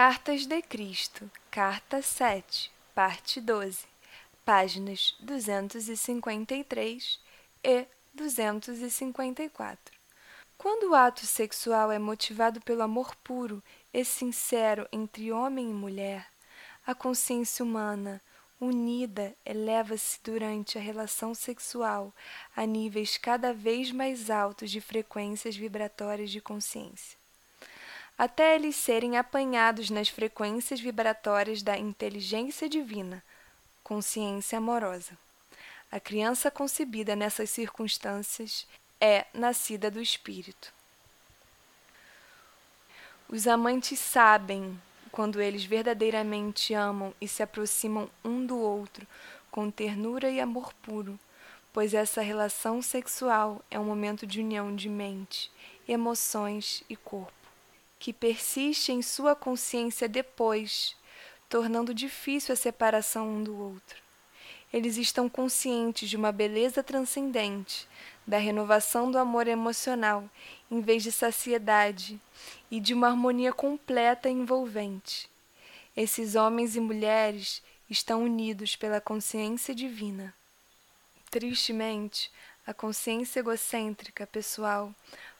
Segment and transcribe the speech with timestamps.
[0.00, 3.84] Cartas de Cristo, Carta 7, parte 12,
[4.44, 7.20] páginas 253
[7.64, 7.84] e
[8.14, 9.98] 254.
[10.56, 13.60] Quando o ato sexual é motivado pelo amor puro
[13.92, 16.28] e sincero entre homem e mulher,
[16.86, 18.22] a consciência humana,
[18.60, 22.14] unida, eleva-se durante a relação sexual
[22.54, 27.17] a níveis cada vez mais altos de frequências vibratórias de consciência
[28.18, 33.22] até eles serem apanhados nas frequências vibratórias da inteligência divina,
[33.84, 35.16] consciência amorosa.
[35.90, 38.66] A criança concebida nessas circunstâncias
[39.00, 40.74] é nascida do Espírito.
[43.28, 44.78] Os amantes sabem
[45.12, 49.06] quando eles verdadeiramente amam e se aproximam um do outro
[49.48, 51.18] com ternura e amor puro,
[51.72, 55.52] pois essa relação sexual é um momento de união de mente,
[55.86, 57.37] emoções e corpo
[57.98, 60.96] que persiste em sua consciência depois,
[61.48, 64.02] tornando difícil a separação um do outro.
[64.72, 67.88] Eles estão conscientes de uma beleza transcendente,
[68.26, 70.28] da renovação do amor emocional,
[70.70, 72.20] em vez de saciedade,
[72.70, 75.28] e de uma harmonia completa e envolvente.
[75.96, 80.34] Esses homens e mulheres estão unidos pela consciência divina.
[81.30, 82.30] Tristemente,
[82.66, 84.94] a consciência egocêntrica pessoal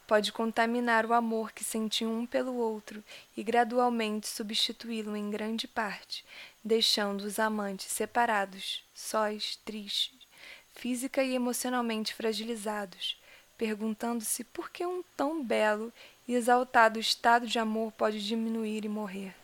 [0.09, 3.05] pode contaminar o amor que sentiam um pelo outro
[3.37, 6.25] e gradualmente substituí-lo em grande parte,
[6.65, 10.27] deixando os amantes separados, sós, tristes,
[10.75, 13.21] física e emocionalmente fragilizados,
[13.59, 15.93] perguntando-se por que um tão belo
[16.27, 19.38] e exaltado estado de amor pode diminuir e morrer.